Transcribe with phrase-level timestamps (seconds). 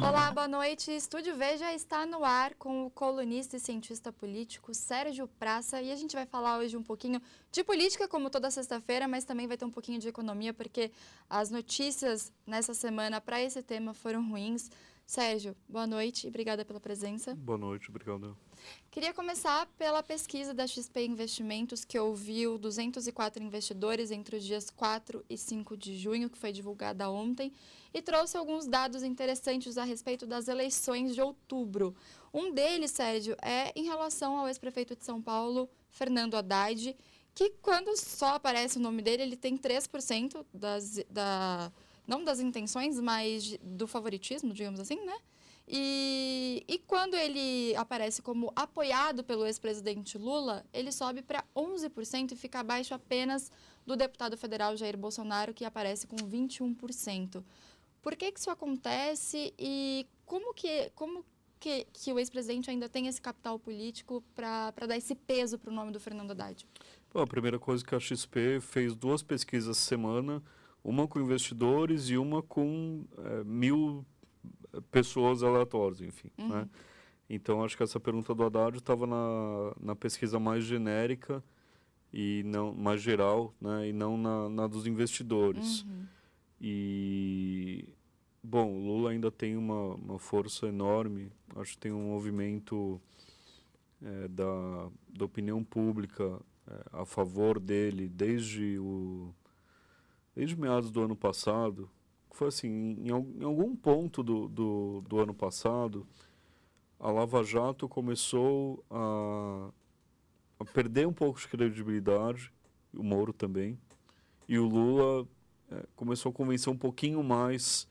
[0.00, 0.90] Olá, boa noite.
[0.92, 5.96] Estúdio Veja está no ar com o colunista e cientista político Sérgio Praça e a
[5.96, 7.20] gente vai falar hoje um pouquinho
[7.50, 10.92] de política, como toda sexta-feira, mas também vai ter um pouquinho de economia, porque
[11.28, 14.70] as notícias nessa semana para esse tema foram ruins.
[15.08, 17.34] Sérgio, boa noite e obrigada pela presença.
[17.34, 18.36] Boa noite, obrigado.
[18.90, 25.24] Queria começar pela pesquisa da XP Investimentos, que ouviu 204 investidores entre os dias 4
[25.26, 27.50] e 5 de junho, que foi divulgada ontem,
[27.94, 31.96] e trouxe alguns dados interessantes a respeito das eleições de outubro.
[32.30, 36.94] Um deles, Sérgio, é em relação ao ex-prefeito de São Paulo, Fernando Haddad,
[37.34, 41.72] que quando só aparece o nome dele, ele tem 3% das, da
[42.08, 45.16] não das intenções, mas do favoritismo, digamos assim, né?
[45.70, 52.36] E, e quando ele aparece como apoiado pelo ex-presidente Lula, ele sobe para 11% e
[52.36, 53.52] fica abaixo apenas
[53.86, 57.44] do deputado federal Jair Bolsonaro, que aparece com 21%.
[58.00, 61.22] Por que, que isso acontece e como que, como
[61.60, 65.74] que, que o ex-presidente ainda tem esse capital político para dar esse peso para o
[65.74, 66.66] nome do Fernando Haddad?
[67.12, 70.42] Bom, a primeira coisa que a XP fez duas pesquisas semana
[70.88, 74.04] uma com investidores e uma com é, mil
[74.90, 76.30] pessoas aleatórias, enfim.
[76.38, 76.48] Uhum.
[76.48, 76.68] Né?
[77.28, 81.44] Então, acho que essa pergunta do Haddad estava na, na pesquisa mais genérica
[82.12, 83.88] e não mais geral, né?
[83.88, 85.82] E não na, na dos investidores.
[85.82, 86.06] Uhum.
[86.58, 87.84] E
[88.42, 91.30] bom, o Lula ainda tem uma, uma força enorme.
[91.56, 92.98] Acho que tem um movimento
[94.02, 99.34] é, da, da opinião pública é, a favor dele desde o
[100.38, 101.90] desde meados do ano passado,
[102.30, 106.06] foi assim, em, em algum ponto do, do, do, ano passado,
[107.00, 109.68] a Lava Jato começou a,
[110.60, 112.52] a perder um pouco de credibilidade,
[112.94, 113.76] o Moro também,
[114.48, 115.26] e o Lula
[115.72, 117.88] é, começou a convencer um pouquinho mais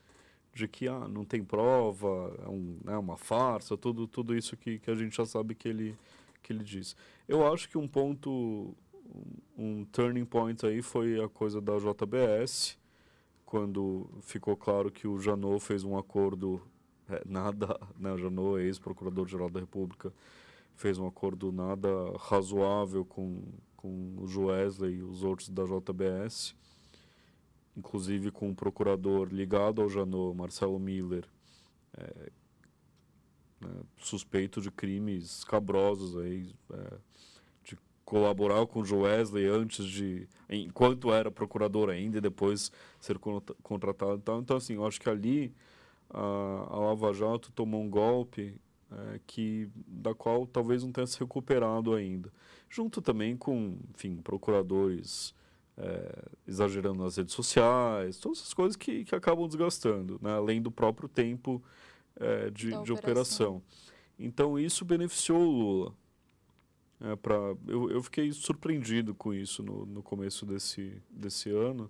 [0.53, 4.79] de que ah, não tem prova, é um, né, uma farsa, tudo, tudo isso que,
[4.79, 5.97] que a gente já sabe que ele,
[6.41, 6.95] que ele diz.
[7.27, 8.73] Eu acho que um ponto
[9.57, 12.77] um turning point aí foi a coisa da JBS,
[13.45, 16.61] quando ficou claro que o Janot fez um acordo,
[17.09, 20.13] é, nada, né, o Janot, ex-procurador-geral da República,
[20.75, 23.41] fez um acordo nada razoável com,
[23.75, 26.55] com o Joesley e os outros da JBS,
[27.75, 31.25] inclusive com o procurador ligado ao Janot, Marcelo Miller,
[31.97, 32.31] é,
[33.61, 36.97] né, suspeito de crimes cabrosos aí, é,
[38.07, 43.19] colaborar com o Joesley antes de enquanto era procurador ainda e depois ser
[43.61, 44.39] contratado e tal.
[44.39, 45.53] Então assim, eu acho que ali
[46.09, 46.21] a,
[46.69, 48.55] a Lava Jato tomou um golpe
[48.89, 52.31] é, que da qual talvez não tenha se recuperado ainda,
[52.69, 55.35] junto também com, enfim, procuradores
[55.77, 60.31] é, exagerando nas redes sociais, todas essas coisas que, que acabam desgastando, né?
[60.31, 61.61] além do próprio tempo
[62.15, 63.61] é, de, de operação.
[64.17, 66.06] Então isso beneficiou o Lula.
[66.99, 67.35] É, pra,
[67.67, 71.89] eu, eu fiquei surpreendido com isso no, no começo desse, desse ano,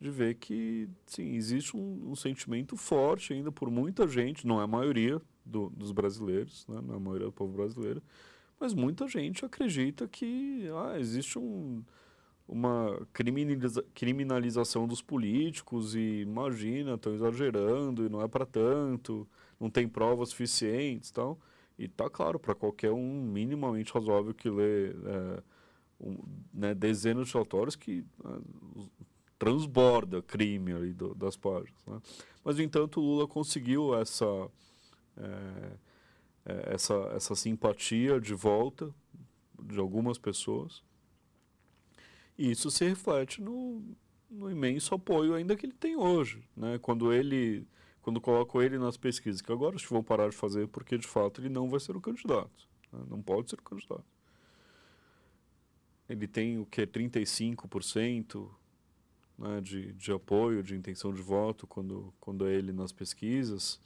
[0.00, 4.64] de ver que sim, existe um, um sentimento forte ainda por muita gente, não é
[4.64, 8.00] a maioria do, dos brasileiros, né, não é a maioria do povo brasileiro,
[8.60, 11.82] mas muita gente acredita que ah, existe um,
[12.46, 19.28] uma criminaliza, criminalização dos políticos e imagina, estão exagerando e não é para tanto,
[19.60, 21.38] não tem provas suficientes tal.
[21.78, 25.42] E tá claro para qualquer um minimamente razoável que lê é,
[26.00, 26.18] um,
[26.52, 28.28] né, dezenas de relatórios que é,
[29.38, 31.80] transborda crime ali do, das páginas.
[31.86, 32.00] Né?
[32.44, 34.24] Mas, no entanto, Lula conseguiu essa,
[35.16, 35.72] é,
[36.46, 38.92] é, essa, essa simpatia de volta
[39.62, 40.82] de algumas pessoas.
[42.36, 43.82] E isso se reflete no,
[44.30, 46.42] no imenso apoio ainda que ele tem hoje.
[46.56, 46.78] Né?
[46.78, 47.66] Quando ele
[48.08, 51.50] quando colocam ele nas pesquisas, que agora vão parar de fazer porque de fato ele
[51.50, 52.66] não vai ser o candidato.
[52.90, 53.04] Né?
[53.06, 54.06] Não pode ser o candidato.
[56.08, 56.86] Ele tem o que?
[56.86, 58.48] 35%
[59.36, 63.78] né, de, de apoio, de intenção de voto quando, quando é ele nas pesquisas.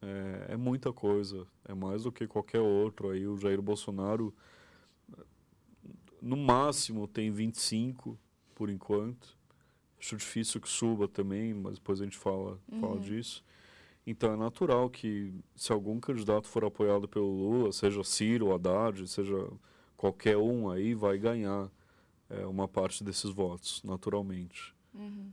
[0.00, 1.44] É, é muita coisa.
[1.64, 3.10] É mais do que qualquer outro.
[3.10, 4.32] Aí o Jair Bolsonaro,
[6.20, 8.16] no máximo, tem 25%
[8.54, 9.36] por enquanto.
[10.02, 12.80] Acho difícil que suba também, mas depois a gente fala, uhum.
[12.80, 13.44] fala disso.
[14.04, 19.48] Então é natural que se algum candidato for apoiado pelo Lula, seja Ciro, Haddad, seja
[19.96, 21.70] qualquer um aí, vai ganhar
[22.28, 24.74] é, uma parte desses votos, naturalmente.
[24.92, 25.30] Uhum.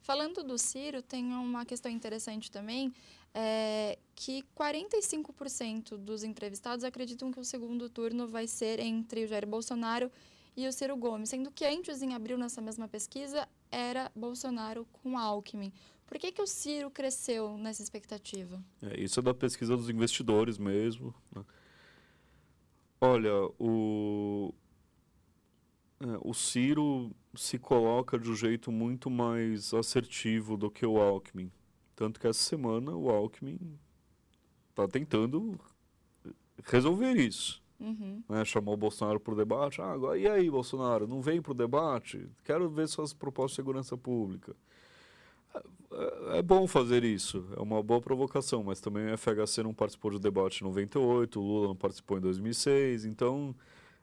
[0.00, 2.92] Falando do Ciro, tem uma questão interessante também,
[3.34, 9.46] é que 45% dos entrevistados acreditam que o segundo turno vai ser entre o Jair
[9.48, 10.12] Bolsonaro
[10.56, 15.18] e o Ciro Gomes, sendo que antes, em abril, nessa mesma pesquisa, era Bolsonaro com
[15.18, 15.72] Alckmin.
[16.06, 18.62] Por que, que o Ciro cresceu nessa expectativa?
[18.80, 21.14] É, isso é da pesquisa dos investidores mesmo.
[21.34, 21.44] Né?
[23.00, 24.54] Olha, o,
[26.00, 31.52] é, o Ciro se coloca de um jeito muito mais assertivo do que o Alckmin.
[31.94, 33.58] Tanto que essa semana o Alckmin
[34.70, 35.58] está tentando
[36.64, 37.62] resolver isso.
[37.78, 38.22] Uhum.
[38.28, 38.44] Né?
[38.44, 39.80] Chamou o Bolsonaro para o debate.
[39.80, 42.28] Ah, agora, e aí, Bolsonaro, não vem para o debate?
[42.44, 44.54] Quero ver suas propostas de segurança pública.
[45.92, 50.10] É, é, bom fazer isso, é uma boa provocação, mas também o FHC não participou
[50.10, 53.54] do debate em 98, o Lula não participou em 2006, então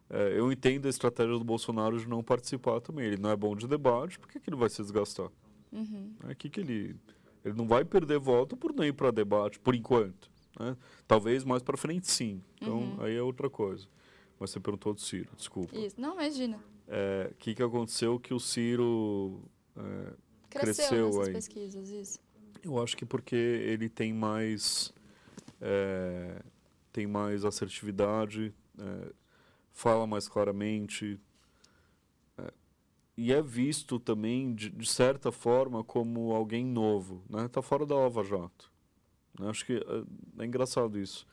[0.10, 3.06] é, eu entendo a estratégia do Bolsonaro de não participar também.
[3.06, 5.30] Ele não é bom de debate, por que, que ele vai se desgastar?
[5.72, 6.14] Uhum.
[6.30, 6.96] É que que ele,
[7.44, 10.32] ele não vai perder voto por nem ir para debate, por enquanto.
[10.60, 10.78] Né?
[11.08, 12.42] Talvez mais para frente, sim.
[12.62, 13.02] Então, Uhum.
[13.02, 13.88] aí é outra coisa.
[14.40, 15.76] Mas você perguntou do Ciro, desculpa.
[15.78, 16.00] Isso.
[16.00, 16.60] Não, imagina.
[16.88, 19.42] É, O que, que aconteceu que o Ciro...
[19.76, 20.14] é,
[20.50, 21.34] Cresceu, Cresceu nessas aí.
[21.34, 22.20] pesquisas, isso.
[22.64, 24.94] Eu acho que porque ele tem mais
[25.60, 26.42] é,
[26.92, 29.12] tem mais assertividade, é,
[29.72, 31.20] fala mais claramente
[32.38, 32.54] é,
[33.18, 37.48] e é visto também de, de certa forma como alguém novo, né?
[37.48, 38.72] Tá fora da Lava Jato.
[39.42, 41.26] Acho que é, é engraçado isso.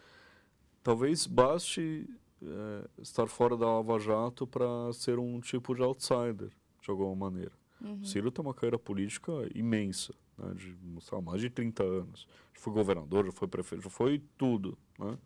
[0.83, 2.09] Talvez baste
[2.43, 6.51] é, estar fora da Lava Jato para ser um tipo de outsider
[6.81, 7.53] de alguma maneira.
[7.81, 8.01] Uhum.
[8.01, 10.77] O Ciro tem uma carreira política imensa, né, de
[11.13, 12.27] lá, mais de 30 anos.
[12.55, 15.19] Já foi governador, já foi prefeito, já foi tudo, né?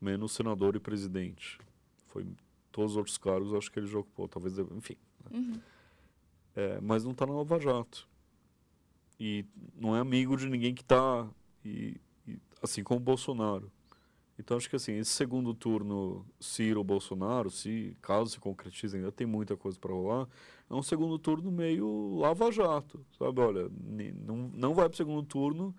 [0.00, 1.58] menos senador e presidente.
[2.06, 2.26] Foi
[2.72, 4.96] todos os outros cargos, acho que ele já ocupou, talvez, enfim.
[5.30, 5.38] né.
[5.38, 5.60] Uhum.
[6.56, 8.08] É, mas não está na Lava Jato.
[9.18, 9.44] E
[9.76, 11.28] não é amigo de ninguém que está,
[11.64, 13.70] e, e, assim como Bolsonaro.
[14.38, 19.56] Então acho que assim, esse segundo turno Ciro-Bolsonaro, se caso se concretize, ainda tem muita
[19.56, 20.26] coisa para rolar,
[20.68, 23.40] é um segundo turno meio lava-jato, sabe?
[23.40, 23.70] Olha,
[24.24, 25.74] não, não vai para o segundo turno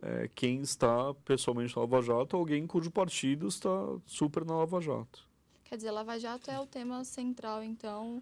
[0.00, 3.68] é, quem está pessoalmente na lava-jato, alguém cujo partido está
[4.06, 5.28] super na lava-jato.
[5.70, 8.20] Quer dizer, Lava Jato é o tema central, então,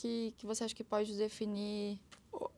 [0.00, 1.98] que, que você acha que pode definir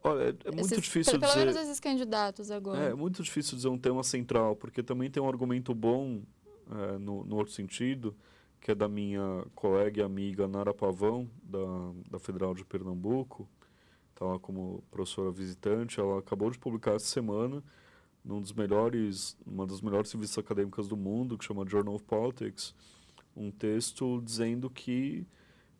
[0.02, 1.46] Olha, é, é muito esses- difícil pelo, pelo dizer...
[1.46, 2.80] menos esses candidatos agora.
[2.84, 6.22] É muito difícil dizer um tema central, porque também tem um argumento bom
[6.70, 8.16] é, no, no outro sentido,
[8.60, 13.46] que é da minha colega e amiga Nara Pavão, da, da Federal de Pernambuco,
[14.14, 16.00] está lá como professora visitante.
[16.00, 17.62] Ela acabou de publicar essa semana,
[18.24, 22.74] num dos melhores, uma das melhores revistas acadêmicas do mundo, que chama Journal of Politics,
[23.36, 25.26] um texto dizendo que,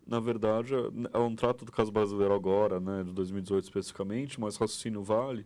[0.07, 0.73] na verdade,
[1.13, 5.45] é um trato do caso brasileiro agora, né, de 2018 especificamente, mas raciocínio vale,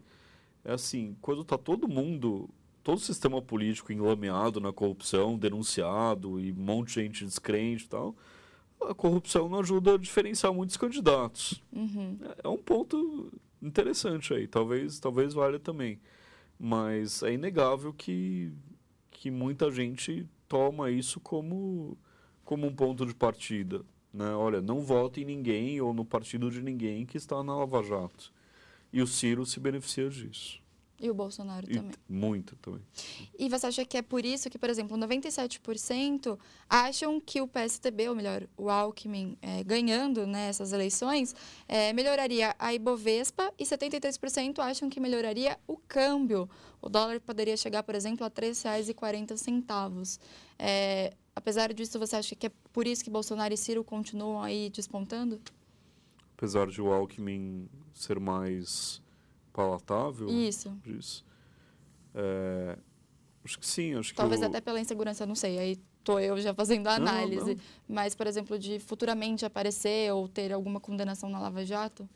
[0.63, 2.51] é assim, quando está todo mundo,
[2.83, 7.89] todo o sistema político enlameado na corrupção, denunciado e um monte de gente descrente e
[7.89, 8.15] tal,
[8.83, 11.63] a corrupção não ajuda a diferenciar muitos candidatos.
[11.73, 12.19] Uhum.
[12.43, 13.33] É um ponto
[13.63, 16.01] interessante aí, talvez, talvez valha também.
[16.59, 18.53] Mas é inegável que,
[19.11, 21.97] que muita gente toma isso como,
[22.45, 23.83] como um ponto de partida.
[24.13, 24.35] Né?
[24.35, 28.33] Olha, não vote em ninguém ou no partido de ninguém que está na Lava Jato.
[28.93, 30.61] E o Ciro se beneficia disso.
[31.03, 31.93] E o Bolsonaro E também.
[32.07, 32.83] muito também.
[33.39, 38.11] E você acha que é por isso que, por exemplo, 97% acham que o PSTB,
[38.11, 41.35] ou melhor, o Alckmin, eh, ganhando né, essas eleições,
[41.67, 46.51] eh, melhoraria a Ibovespa e 73% acham que melhoraria o câmbio.
[46.83, 50.19] O dólar poderia chegar, por exemplo, a R$ 3,40.
[50.59, 54.71] Eh, apesar disso, você acha que é por isso que Bolsonaro e Ciro continuam aí
[54.71, 55.41] despontando?
[56.37, 59.03] Apesar de o Alckmin ser mais
[59.53, 60.71] palatável, Isso.
[60.83, 61.25] disso.
[62.15, 62.79] É,
[63.45, 65.59] acho que sim, acho Talvez que o- até pela insegurança, não sei.
[65.59, 67.55] Aí tô eu já fazendo a Não, análise.
[67.55, 67.61] não.
[67.89, 72.09] Mas, por exemplo, de futuramente aparecer ou ter alguma condenação na Lava Jato?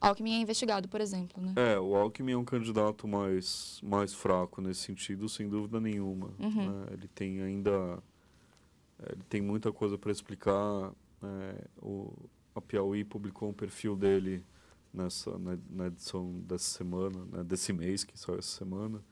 [0.00, 1.52] Alckmin é investigado, por exemplo, né?
[1.56, 6.30] É, o Alckmin é um candidato mais, mais fraco nesse sentido, sem dúvida nenhuma.
[6.38, 6.70] Uhum.
[6.70, 6.86] né?
[6.92, 8.02] Ele tem ainda.
[8.98, 10.92] é, Ele tem muita coisa para explicar.
[11.22, 12.12] é, o,
[12.54, 14.44] a Piauí publicou um perfil dele
[14.92, 19.02] nessa, na, na edição dessa semana, né, desse mês, que saiu essa semana.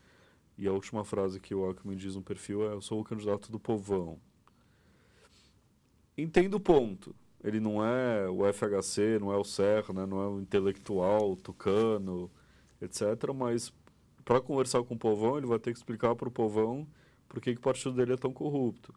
[0.56, 3.52] E a última frase que o Alckmin diz no perfil é: Eu sou o candidato
[3.52, 4.18] do povão.
[6.16, 7.14] Entendo o ponto.
[7.42, 10.06] Ele não é o FHC, não é o Serra, né?
[10.06, 12.30] não é o intelectual, tucano,
[12.80, 13.02] etc.
[13.34, 13.72] Mas
[14.24, 16.86] para conversar com o povão, ele vai ter que explicar para o povão
[17.28, 18.92] por que, que o partido dele é tão corrupto.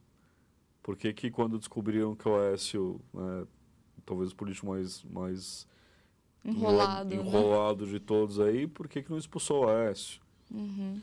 [0.82, 3.46] Por que, que quando descobriram que o Aécio, né,
[4.06, 5.68] talvez o político mais, mais
[6.44, 7.16] Enrolado, né?
[7.16, 10.22] enrolado de todos aí, por que, que não expulsou o Aécio?
[10.50, 11.00] Uhum.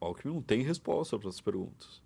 [0.00, 2.00] O Alckmin não tem resposta para essas perguntas.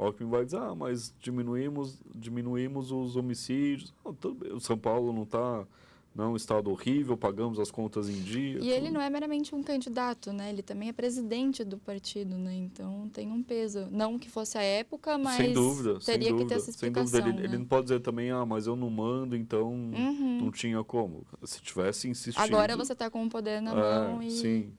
[0.00, 3.92] O Alckmin vai dizer, ah, mas diminuímos, diminuímos os homicídios.
[4.02, 5.66] Não, tudo, o São Paulo não está
[6.14, 8.56] não é um estado horrível, pagamos as contas em dia.
[8.56, 8.70] E tudo.
[8.70, 10.48] ele não é meramente um candidato, né?
[10.48, 12.54] Ele também é presidente do partido, né?
[12.54, 13.88] Então tem um peso.
[13.90, 17.06] Não que fosse a época, mas sem dúvida, teria sem dúvida, que ter essa explicação.
[17.06, 17.36] Sem dúvida.
[17.36, 17.54] Ele, né?
[17.54, 20.38] ele, não pode dizer também, ah, mas eu não mando, então uhum.
[20.40, 21.26] não tinha como.
[21.44, 22.42] Se tivesse insistido...
[22.42, 24.30] Agora você está com o poder na é, mão e...
[24.30, 24.72] Sim.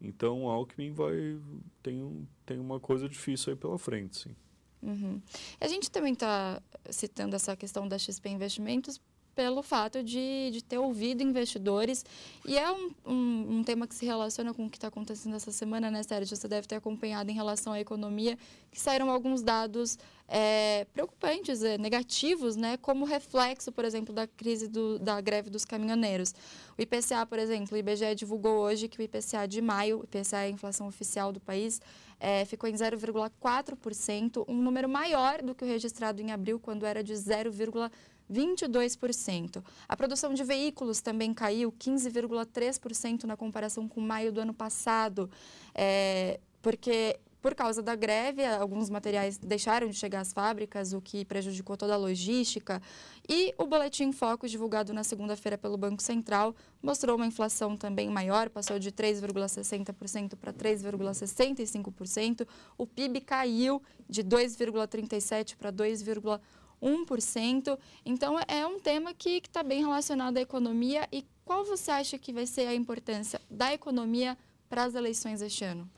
[0.00, 1.38] Então o Alckmin vai...
[1.82, 4.34] Tem, um, tem uma coisa difícil aí pela frente, sim.
[4.84, 5.20] Uhum.
[5.60, 6.60] A gente também está
[6.90, 9.00] citando essa questão da XP Investimentos
[9.34, 12.04] pelo fato de, de ter ouvido investidores.
[12.46, 15.50] E é um, um, um tema que se relaciona com o que está acontecendo essa
[15.50, 16.36] semana, né, Sérgio?
[16.36, 18.38] Você deve ter acompanhado em relação à economia,
[18.70, 19.98] que saíram alguns dados
[20.28, 25.64] é, preocupantes, é, negativos, né, como reflexo, por exemplo, da crise do, da greve dos
[25.64, 26.34] caminhoneiros.
[26.78, 30.38] O IPCA, por exemplo, o IBGE divulgou hoje que o IPCA de maio, o IPCA
[30.38, 31.80] é a inflação oficial do país,
[32.18, 37.02] é, ficou em 0,4%, um número maior do que o registrado em abril, quando era
[37.02, 37.90] de 0,5%.
[38.30, 39.62] 22%.
[39.88, 45.30] A produção de veículos também caiu 15,3% na comparação com maio do ano passado,
[45.74, 51.26] é, porque por causa da greve, alguns materiais deixaram de chegar às fábricas, o que
[51.26, 52.80] prejudicou toda a logística.
[53.28, 58.48] E o Boletim Focus, divulgado na segunda-feira pelo Banco Central, mostrou uma inflação também maior,
[58.48, 62.48] passou de 3,60% para 3,65%.
[62.78, 66.40] O PIB caiu de 2,37% para 2,1%.
[66.82, 67.78] 1%.
[68.04, 71.08] Então, é um tema que está bem relacionado à economia.
[71.12, 74.36] E qual você acha que vai ser a importância da economia
[74.68, 75.88] para as eleições este ano?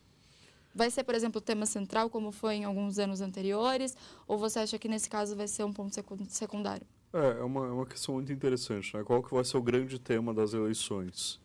[0.75, 3.97] Vai ser, por exemplo, o tema central, como foi em alguns anos anteriores?
[4.29, 5.95] Ou você acha que, nesse caso, vai ser um ponto
[6.29, 6.87] secundário?
[7.13, 8.95] É, é uma, é uma questão muito interessante.
[8.95, 9.03] Né?
[9.03, 11.41] Qual que vai ser o grande tema das eleições?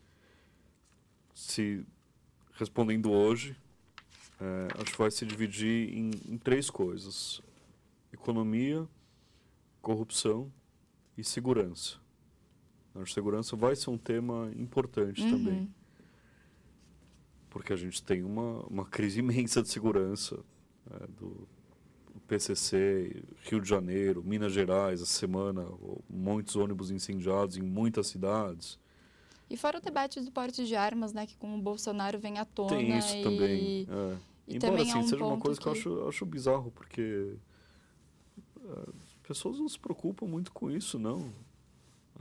[1.34, 1.82] Se,
[2.58, 3.56] respondendo hoje,
[4.38, 7.40] é, acho que vai se dividir em, em três coisas.
[8.12, 8.86] Economia,
[9.82, 10.50] corrupção
[11.18, 12.00] e segurança.
[12.94, 15.30] A segurança vai ser um tema importante uhum.
[15.30, 15.74] também.
[17.50, 20.38] Porque a gente tem uma, uma crise imensa de segurança
[20.88, 21.46] né, do
[22.26, 25.66] PCC, Rio de Janeiro, Minas Gerais, a semana,
[26.08, 28.78] muitos ônibus incendiados em muitas cidades.
[29.50, 32.44] E fora o debate do porte de armas, né, que com o Bolsonaro vem à
[32.44, 32.70] tona.
[32.70, 33.22] Tem isso e...
[33.22, 33.86] também.
[33.90, 34.16] É.
[34.48, 35.64] E Embora também assim, é um seja uma coisa que...
[35.64, 37.36] que eu acho, acho bizarro, porque
[38.56, 41.32] uh, pessoas não se preocupam muito com isso, não.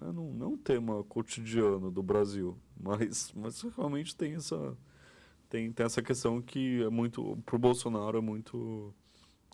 [0.01, 4.77] É, não, não é um tema cotidiano do Brasil, mas, mas realmente tem essa,
[5.49, 8.93] tem, tem essa questão que é muito, para o Bolsonaro é muito,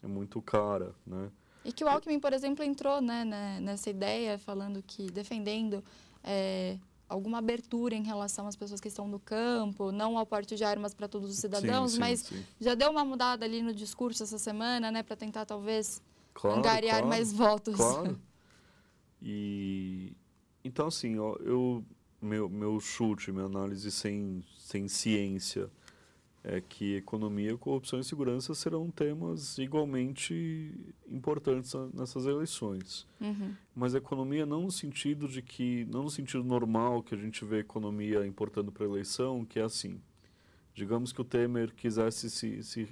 [0.04, 1.32] é muito cara, né?
[1.66, 5.84] E que o Alckmin, por exemplo, entrou né, né nessa ideia, falando que, defendendo
[6.24, 6.78] é,
[7.10, 10.94] alguma abertura em relação às pessoas que estão no campo, não ao porte de armas
[10.94, 12.46] para todos os cidadãos, sim, sim, mas sim.
[12.60, 16.02] já deu uma mudada ali no discurso essa semana, né, para tentar talvez
[16.38, 17.76] claro, angariar claro, mais votos.
[17.76, 18.18] Claro.
[19.20, 20.16] E
[20.64, 21.84] então assim, ó, eu
[22.22, 25.72] meu meu chute, minha análise sem sem ciência
[26.44, 30.72] é que economia, corrupção e segurança serão temas igualmente
[31.10, 33.08] importantes nessas eleições.
[33.20, 33.56] Uhum.
[33.76, 37.60] Mas economia não no sentido de que não no sentido normal que a gente vê
[37.60, 40.00] economia importando para a eleição, que é assim.
[40.76, 42.88] Digamos que o Temer quisesse se, se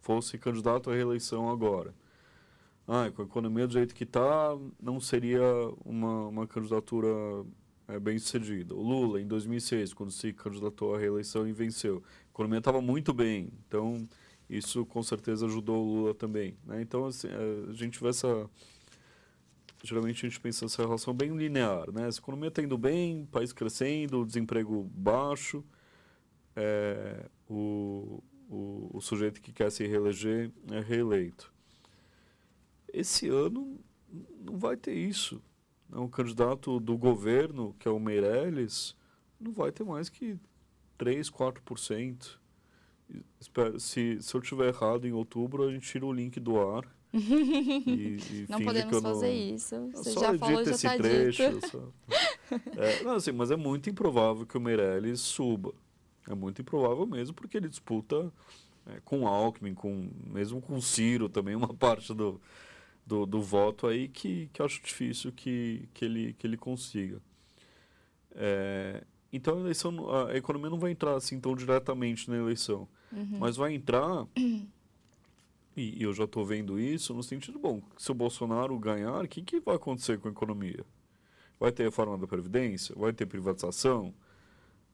[0.00, 1.94] fosse candidato à reeleição agora
[2.92, 5.40] ah, com a economia do jeito que está, não seria
[5.84, 7.06] uma, uma candidatura
[7.86, 8.74] é, bem sucedida.
[8.74, 13.12] O Lula, em 2006, quando se candidatou à reeleição e venceu, a economia estava muito
[13.14, 13.96] bem, então
[14.48, 16.56] isso com certeza ajudou o Lula também.
[16.66, 16.82] Né?
[16.82, 18.50] Então, assim, é, a gente vê essa.
[19.84, 22.06] Geralmente a gente pensa essa relação bem linear, né?
[22.06, 25.64] A economia está indo bem, país crescendo, desemprego baixo,
[26.56, 31.50] é, o, o, o sujeito que quer se reeleger é reeleito.
[32.92, 33.78] Esse ano
[34.40, 35.42] não vai ter isso.
[35.92, 38.96] O candidato do governo, que é o Meirelles,
[39.40, 40.38] não vai ter mais que
[40.98, 42.38] 3, 4%.
[43.40, 46.84] Espero, se, se eu tiver errado em outubro, a gente tira o link do ar.
[47.12, 49.02] e, e não podemos não...
[49.02, 49.90] fazer isso.
[49.94, 51.42] Você só já falou, já esse tá trecho.
[52.76, 55.74] é, não, assim, mas é muito improvável que o Meirelles suba.
[56.28, 58.32] É muito improvável mesmo, porque ele disputa
[58.86, 62.40] é, com Alckmin, com, mesmo com Ciro também, uma parte do,
[63.10, 67.20] do, do voto aí que, que eu acho difícil que, que, ele, que ele consiga.
[68.36, 69.02] É,
[69.32, 73.38] então a eleição, a economia não vai entrar assim tão diretamente na eleição, uhum.
[73.40, 74.62] mas vai entrar, e,
[75.76, 79.42] e eu já estou vendo isso, no sentido, bom, se o Bolsonaro ganhar, o que,
[79.42, 80.84] que vai acontecer com a economia?
[81.58, 82.94] Vai ter reforma da Previdência?
[82.96, 84.14] Vai ter privatização?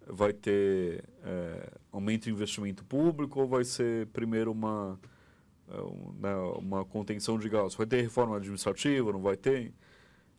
[0.06, 4.98] Vai ter é, aumento de investimento público ou vai ser primeiro uma
[5.70, 7.74] um, né, uma contenção de gastos.
[7.74, 9.12] Vai ter reforma administrativa?
[9.12, 9.72] Não vai ter?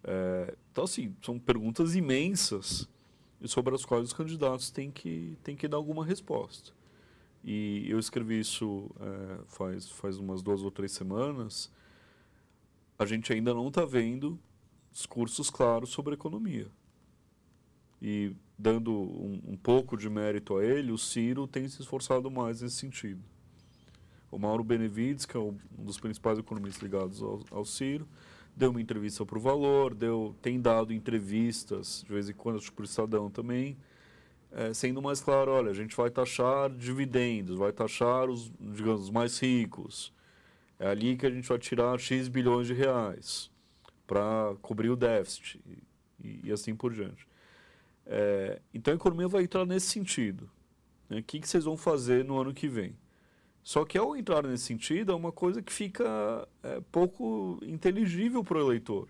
[0.04, 2.88] É, então, assim, são perguntas imensas
[3.46, 6.72] sobre as quais os candidatos têm que, têm que dar alguma resposta.
[7.44, 11.72] E eu escrevi isso é, faz, faz umas duas ou três semanas.
[12.98, 14.40] A gente ainda não está vendo
[14.92, 16.68] discursos claros sobre economia.
[18.02, 22.62] E dando um, um, pouco de mérito a ele, o Ciro tem se esforçado mais
[22.62, 23.22] nesse sentido.
[24.30, 28.08] O Mauro Benevides, que é um dos principais economistas ligados ao, ao Ciro,
[28.56, 32.82] deu uma entrevista para o Valor, deu, tem dado entrevistas, de vez em quando, para
[32.82, 33.78] o Estadão também,
[34.52, 39.10] é, sendo mais claro, olha, a gente vai taxar dividendos, vai taxar os, digamos, os
[39.10, 40.14] mais ricos.
[40.80, 43.52] É ali que a gente vai tirar X bilhões de reais
[44.06, 45.60] para cobrir o déficit
[46.24, 47.28] e, e, assim por diante.
[48.06, 50.50] É, então a economia vai entrar nesse sentido.
[51.10, 51.20] Né?
[51.20, 52.96] O que, que vocês vão fazer no ano que vem?
[53.68, 58.60] Só que ao entrar nesse sentido, é uma coisa que fica é, pouco inteligível para
[58.60, 59.10] o eleitor.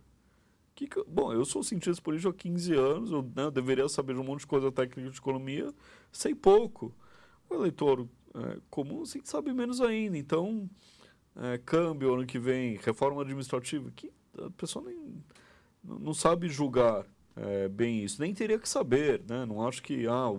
[0.74, 4.24] Que, bom, eu sou cientista político há 15 anos, eu, né, eu, deveria saber um
[4.24, 5.72] monte de coisa técnica de economia,
[6.12, 6.92] sei pouco.
[7.48, 10.18] O eleitor é, comum assim, sabe menos ainda.
[10.18, 10.68] Então,
[11.36, 15.24] é, câmbio ano que vem, reforma administrativa, que a pessoa nem,
[15.84, 17.06] não sabe julgar
[17.40, 18.22] é, bem isso.
[18.22, 19.46] Nem teria que saber, né?
[19.46, 20.30] Não acho que ah,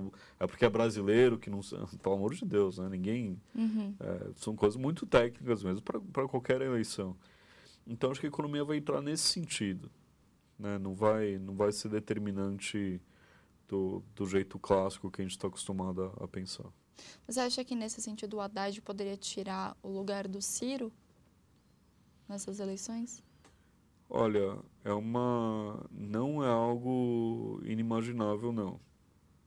[0.40, 1.61] é porque é brasileiro que não...
[2.02, 2.88] Pelo amor de Deus, né?
[2.88, 3.40] Ninguém...
[3.55, 3.95] Uhum.
[4.00, 7.17] É, são coisas muito técnicas mesmo para qualquer eleição.
[7.87, 9.90] Então, acho que a economia vai entrar nesse sentido.
[10.59, 10.78] Né?
[10.78, 13.00] Não, vai, não vai ser determinante
[13.69, 16.67] do, do jeito clássico que a gente está acostumado a, a pensar.
[17.26, 20.93] Você acha que, nesse sentido, o Haddad poderia tirar o lugar do Ciro
[22.28, 23.23] nessas eleições?
[24.09, 28.81] Olha, é uma não é algo inimaginável não.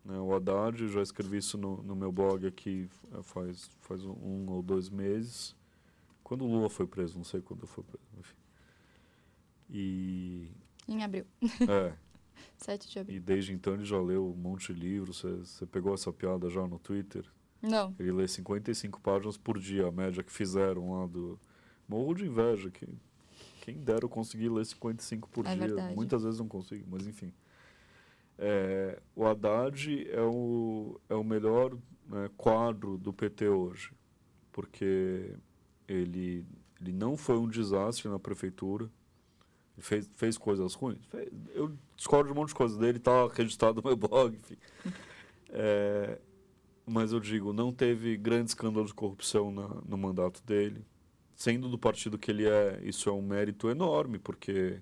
[0.05, 0.19] Né?
[0.19, 4.61] O Haddad, já escrevi isso no, no meu blog aqui é, faz faz um ou
[4.61, 5.55] dois meses,
[6.23, 8.35] quando o Lula foi preso, não sei quando foi preso, enfim.
[9.69, 10.51] E
[10.87, 11.25] em abril.
[11.67, 11.93] É.
[12.57, 13.17] 7 de abril.
[13.17, 15.21] E desde então ele já leu um monte de livros.
[15.21, 17.25] Você pegou essa piada já no Twitter?
[17.61, 17.95] Não.
[17.99, 21.39] Ele lê 55 páginas por dia, a média que fizeram lá do.
[21.87, 22.69] Morro de inveja.
[22.71, 22.87] Que
[23.61, 25.67] quem dera eu conseguir ler 55 por é dia.
[25.67, 25.95] Verdade.
[25.95, 27.31] Muitas vezes não consigo, mas enfim.
[28.37, 33.93] É, o Haddad é o, é o melhor né, quadro do PT hoje,
[34.51, 35.35] porque
[35.87, 36.43] ele,
[36.81, 38.85] ele não foi um desastre na prefeitura,
[39.77, 41.05] ele fez, fez coisas ruins.
[41.05, 44.57] Fez, eu discordo de um monte de coisas dele, está registrado no meu blog, enfim.
[45.53, 46.17] É,
[46.85, 50.85] mas eu digo, não teve grande escândalo de corrupção na, no mandato dele
[51.41, 54.79] sendo do partido que ele é, isso é um mérito enorme, porque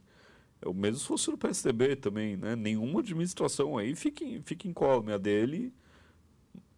[0.66, 2.54] o mesmo se fosse no PSDB também, né?
[2.54, 5.14] Nenhuma administração aí fica em, fica em colme.
[5.14, 5.74] A dele,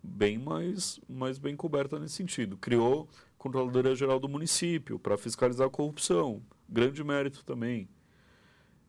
[0.04, 2.58] bem mais, mais bem coberta nesse sentido.
[2.58, 6.44] Criou Controladoria Geral do Município para fiscalizar a corrupção.
[6.70, 7.90] Grande mérito também.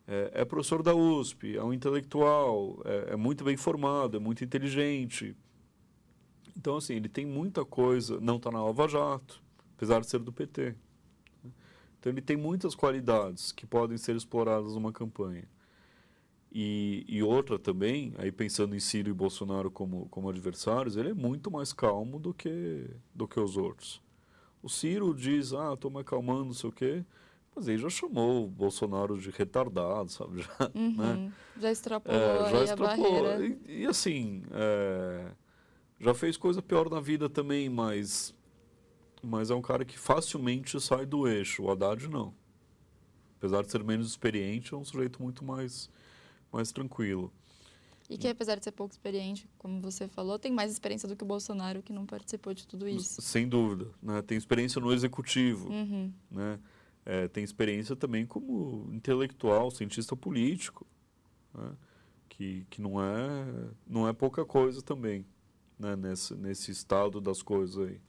[0.06, 4.44] É, é, professor da USP, é um intelectual, é, é muito bem formado, é muito
[4.44, 5.34] inteligente.
[6.54, 8.20] Então, assim, ele tem muita coisa.
[8.20, 9.42] Não está na Lava Jato
[9.82, 10.76] apesar de ser do PT.
[11.98, 15.44] Então ele tem muitas qualidades que podem ser exploradas numa campanha.
[16.52, 21.14] E, e, outra também, aí pensando em Ciro e Bolsonaro como, como adversários, ele é
[21.14, 24.00] muito mais calmo do que, do que os outros.
[24.62, 27.04] O Ciro diz, ah, estou me acalmando, não sei o quê,
[27.56, 30.42] mas ele já chamou o Bolsonaro de retardado, sabe?
[30.60, 31.32] Já, uhum, né?
[31.58, 33.44] já extrapolou, é, já extrapolou.
[33.44, 35.32] E, e, assim, é,
[35.98, 38.34] já fez coisa pior na vida também, mas
[39.22, 41.62] mas é um cara que facilmente sai do eixo.
[41.62, 42.34] O Haddad não.
[43.38, 45.90] Apesar de ser menos experiente, é um sujeito muito mais,
[46.52, 47.32] mais tranquilo.
[48.08, 51.24] E que, apesar de ser pouco experiente, como você falou, tem mais experiência do que
[51.24, 53.22] o Bolsonaro, que não participou de tudo isso.
[53.22, 53.90] Sem dúvida.
[54.02, 54.20] Né?
[54.22, 55.70] Tem experiência no executivo.
[55.70, 56.12] Uhum.
[56.30, 56.60] Né?
[57.06, 60.86] É, tem experiência também como intelectual, cientista político.
[61.54, 61.72] Né?
[62.28, 65.24] Que, que não, é, não é pouca coisa também,
[65.78, 65.96] né?
[65.96, 68.00] nesse, nesse estado das coisas aí.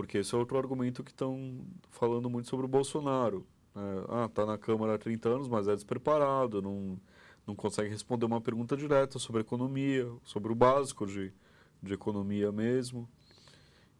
[0.00, 1.60] Porque esse é outro argumento que estão
[1.90, 3.46] falando muito sobre o Bolsonaro.
[3.76, 6.98] É, ah, está na Câmara há 30 anos, mas é despreparado, não,
[7.46, 11.30] não consegue responder uma pergunta direta sobre economia, sobre o básico de,
[11.82, 13.06] de economia mesmo.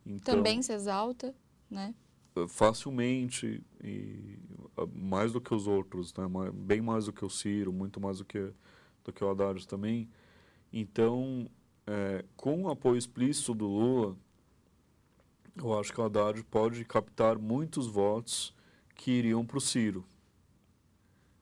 [0.07, 1.35] Então, Também se exalta,
[1.71, 1.95] né?
[2.35, 4.39] É, facilmente, e
[4.79, 6.25] ah, mais do que os outros, né?
[6.55, 8.51] bem mais do que o Ciro, muito mais do que,
[9.05, 10.09] do que o Haddad também.
[10.73, 11.47] Então,
[11.87, 14.17] é, com o apoio explícito do Lula,
[15.65, 18.55] eu acho que o Haddad pode captar muitos votos
[18.95, 20.05] que iriam para o Ciro.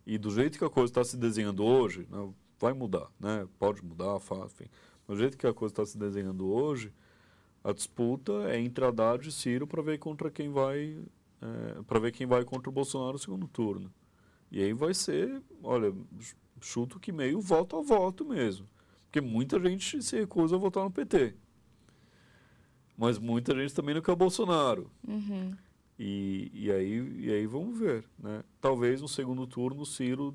[0.07, 3.46] E do jeito que a coisa está se desenhando hoje, né, vai mudar, né?
[3.59, 4.70] pode mudar, faz, enfim.
[5.07, 6.92] Do jeito que a coisa está se desenhando hoje,
[7.62, 10.98] a disputa é entre Haddad e Ciro para ver contra quem vai
[11.40, 13.92] é, para ver quem vai contra o Bolsonaro no segundo turno.
[14.50, 15.94] E aí vai ser, olha,
[16.61, 18.66] chuto que meio voto a voto mesmo.
[19.04, 21.35] Porque muita gente se recusa a votar no PT.
[22.99, 24.91] Mas muita gente também não quer o Bolsonaro.
[25.07, 25.57] Uhum.
[25.97, 28.05] E, e, aí, e aí vamos ver.
[28.19, 28.43] Né?
[28.61, 30.35] Talvez no segundo turno o Ciro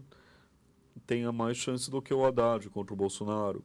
[1.05, 3.61] tenha mais chance do que o Haddad contra o Bolsonaro.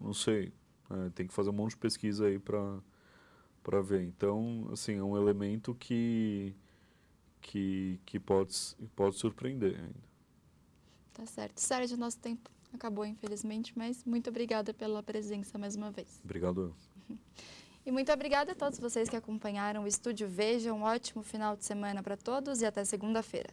[0.00, 0.52] Não sei.
[0.90, 1.12] Né?
[1.14, 4.02] Tem que fazer um monte de pesquisa aí para ver.
[4.02, 6.52] Então, assim, é um elemento que,
[7.40, 8.52] que, que pode,
[8.96, 10.10] pode surpreender ainda.
[11.12, 11.58] Tá certo.
[11.60, 16.20] Sérgio, nosso tempo acabou, infelizmente, mas muito obrigada pela presença mais uma vez.
[16.24, 16.74] Obrigado.
[17.84, 20.72] E muito obrigada a todos vocês que acompanharam o Estúdio Veja.
[20.72, 23.50] Um ótimo final de semana para todos e até segunda-feira.